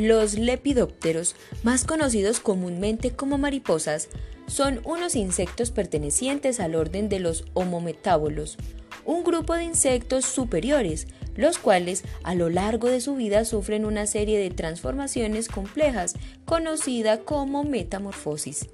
[0.00, 4.08] Los lepidópteros, más conocidos comúnmente como mariposas,
[4.46, 8.56] son unos insectos pertenecientes al orden de los homometábolos,
[9.04, 14.06] un grupo de insectos superiores, los cuales a lo largo de su vida sufren una
[14.06, 16.14] serie de transformaciones complejas,
[16.46, 18.70] conocida como metamorfosis.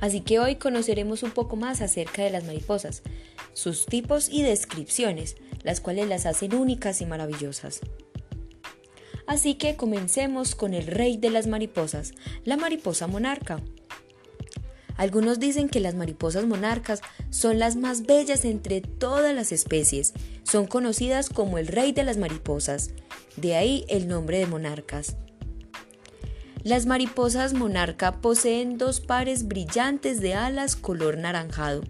[0.00, 3.02] Así que hoy conoceremos un poco más acerca de las mariposas,
[3.52, 7.82] sus tipos y descripciones, las cuales las hacen únicas y maravillosas.
[9.30, 13.60] Así que comencemos con el rey de las mariposas, la mariposa monarca.
[14.96, 20.14] Algunos dicen que las mariposas monarcas son las más bellas entre todas las especies.
[20.42, 22.90] Son conocidas como el rey de las mariposas.
[23.36, 25.14] De ahí el nombre de monarcas.
[26.64, 31.84] Las mariposas monarca poseen dos pares brillantes de alas color naranjado,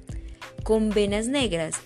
[0.63, 1.77] con venas negras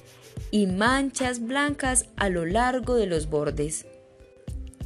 [0.50, 3.86] y manchas blancas a lo largo de los bordes.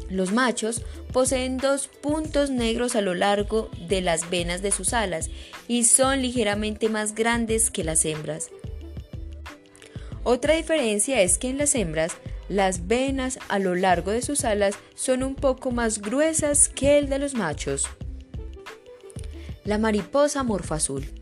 [0.09, 0.83] Los machos
[1.13, 5.31] poseen dos puntos negros a lo largo de las venas de sus alas
[5.67, 8.51] y son ligeramente más grandes que las hembras.
[10.25, 12.13] Otra diferencia es que en las hembras
[12.49, 17.09] las venas a lo largo de sus alas son un poco más gruesas que el
[17.09, 17.87] de los machos.
[19.65, 21.18] La mariposa morfo azul.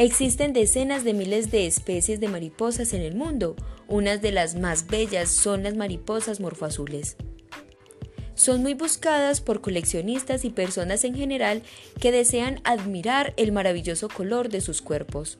[0.00, 3.54] Existen decenas de miles de especies de mariposas en el mundo.
[3.86, 7.18] Unas de las más bellas son las mariposas morfoazules.
[8.34, 11.62] Son muy buscadas por coleccionistas y personas en general
[12.00, 15.36] que desean admirar el maravilloso color de sus cuerpos.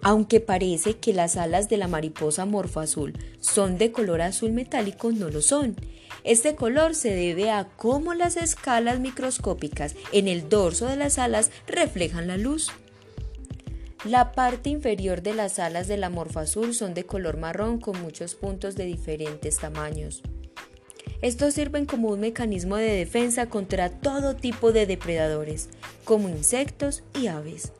[0.00, 5.12] Aunque parece que las alas de la mariposa morfo azul son de color azul metálico,
[5.12, 5.76] no lo son.
[6.24, 11.50] Este color se debe a cómo las escalas microscópicas en el dorso de las alas
[11.66, 12.70] reflejan la luz.
[14.04, 18.34] La parte inferior de las alas de la azul son de color marrón con muchos
[18.34, 20.22] puntos de diferentes tamaños.
[21.22, 25.68] Estos sirven como un mecanismo de defensa contra todo tipo de depredadores,
[26.04, 27.72] como insectos y aves.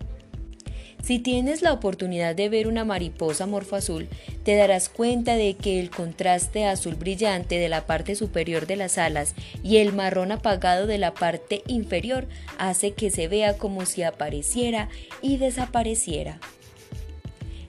[1.02, 4.08] Si tienes la oportunidad de ver una mariposa morfo azul,
[4.44, 8.98] te darás cuenta de que el contraste azul brillante de la parte superior de las
[8.98, 12.28] alas y el marrón apagado de la parte inferior
[12.58, 14.88] hace que se vea como si apareciera
[15.22, 16.38] y desapareciera.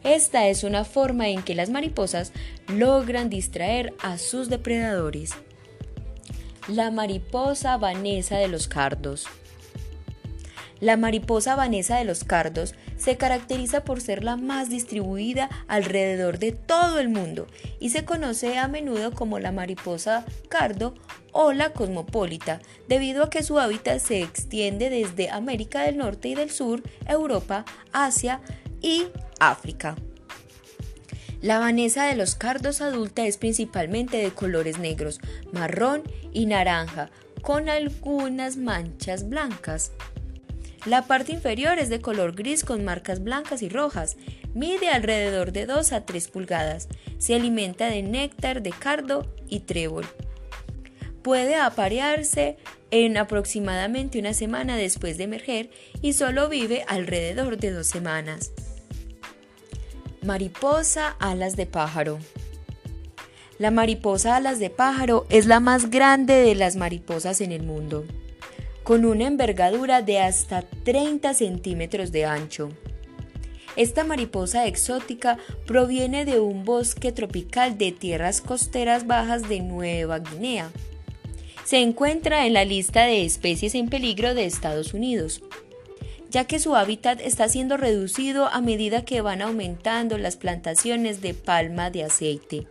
[0.03, 2.34] Esta es una forma en que las mariposas
[2.68, 5.31] logran distraer a sus depredadores.
[6.68, 9.28] La mariposa vanesa de los cardos.
[10.81, 16.52] La mariposa vanesa de los cardos se caracteriza por ser la más distribuida alrededor de
[16.53, 17.46] todo el mundo
[17.80, 20.96] y se conoce a menudo como la mariposa cardo
[21.31, 26.36] o la cosmopolita, debido a que su hábitat se extiende desde América del Norte y
[26.36, 27.63] del Sur, Europa,
[27.94, 28.42] Asia
[28.81, 29.06] y
[29.40, 29.96] África.
[31.42, 35.19] La vanesa de los cardos adulta es principalmente de colores negros,
[35.52, 36.03] marrón
[36.34, 37.09] y naranja,
[37.42, 39.92] con algunas manchas blancas.
[40.86, 44.18] La parte inferior es de color gris con marcas blancas y rojas.
[44.56, 46.88] Mide alrededor de 2 a 3 pulgadas.
[47.19, 50.08] Se alimenta de néctar de cardo y trébol.
[51.22, 52.58] Puede aparearse
[52.90, 55.69] en aproximadamente una semana después de emerger
[56.02, 58.52] y solo vive alrededor de dos semanas.
[60.24, 62.18] Mariposa alas de pájaro.
[63.59, 68.03] La mariposa alas de pájaro es la más grande de las mariposas en el mundo
[68.91, 72.72] con una envergadura de hasta 30 centímetros de ancho.
[73.78, 80.72] Esta mariposa exótica proviene de un bosque tropical de tierras costeras bajas de Nueva Guinea.
[81.63, 85.41] Se encuentra en la lista de especies en peligro de Estados Unidos,
[86.30, 91.34] ya que su hábitat está siendo reducido a medida que van aumentando las plantaciones de
[91.34, 92.68] palma de aceite.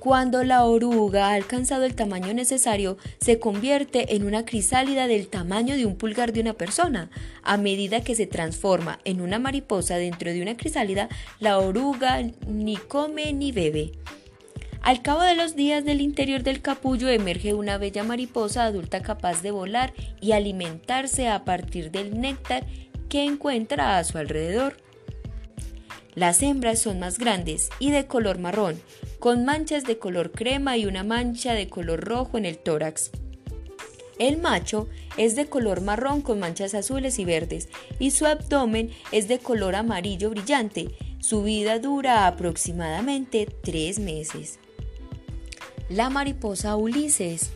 [0.00, 5.76] Cuando la oruga ha alcanzado el tamaño necesario, se convierte en una crisálida del tamaño
[5.76, 7.10] de un pulgar de una persona.
[7.42, 12.78] A medida que se transforma en una mariposa dentro de una crisálida, la oruga ni
[12.78, 13.92] come ni bebe.
[14.80, 19.42] Al cabo de los días del interior del capullo emerge una bella mariposa adulta capaz
[19.42, 19.92] de volar
[20.22, 22.64] y alimentarse a partir del néctar
[23.10, 24.78] que encuentra a su alrededor.
[26.14, 28.80] Las hembras son más grandes y de color marrón,
[29.20, 33.10] con manchas de color crema y una mancha de color rojo en el tórax.
[34.18, 34.88] El macho
[35.18, 37.68] es de color marrón con manchas azules y verdes
[37.98, 40.88] y su abdomen es de color amarillo brillante.
[41.20, 44.58] Su vida dura aproximadamente tres meses.
[45.90, 47.50] La mariposa Ulises.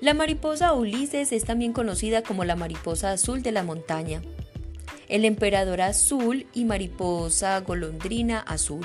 [0.00, 4.22] La mariposa Ulises es también conocida como la mariposa azul de la montaña,
[5.08, 8.84] el emperador azul y mariposa golondrina azul.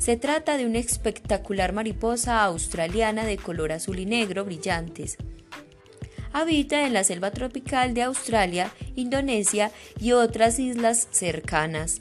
[0.00, 5.18] Se trata de una espectacular mariposa australiana de color azul y negro brillantes.
[6.32, 9.70] Habita en la selva tropical de Australia, Indonesia
[10.00, 12.00] y otras islas cercanas.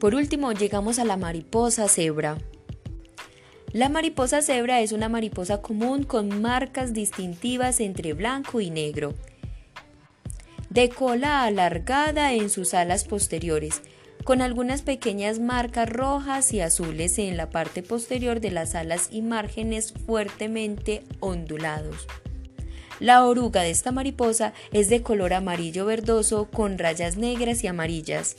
[0.00, 2.38] Por último, llegamos a la mariposa cebra.
[3.70, 9.14] La mariposa cebra es una mariposa común con marcas distintivas entre blanco y negro.
[10.68, 13.82] De cola alargada en sus alas posteriores,
[14.24, 19.22] con algunas pequeñas marcas rojas y azules en la parte posterior de las alas y
[19.22, 22.06] márgenes fuertemente ondulados.
[23.00, 28.36] La oruga de esta mariposa es de color amarillo verdoso con rayas negras y amarillas.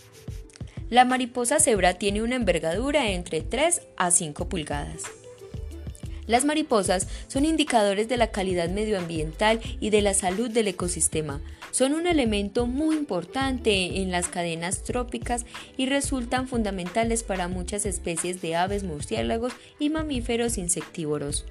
[0.89, 5.03] La mariposa cebra tiene una envergadura entre 3 a 5 pulgadas.
[6.27, 11.39] Las mariposas son indicadores de la calidad medioambiental y de la salud del ecosistema.
[11.71, 15.45] Son un elemento muy importante en las cadenas trópicas
[15.77, 21.45] y resultan fundamentales para muchas especies de aves, murciélagos y mamíferos insectívoros.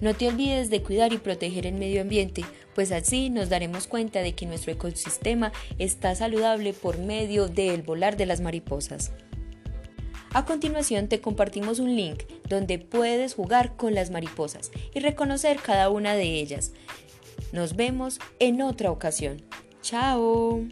[0.00, 2.44] No te olvides de cuidar y proteger el medio ambiente,
[2.74, 8.16] pues así nos daremos cuenta de que nuestro ecosistema está saludable por medio del volar
[8.16, 9.12] de las mariposas.
[10.34, 15.90] A continuación te compartimos un link donde puedes jugar con las mariposas y reconocer cada
[15.90, 16.72] una de ellas.
[17.52, 19.42] Nos vemos en otra ocasión.
[19.82, 20.62] ¡Chao!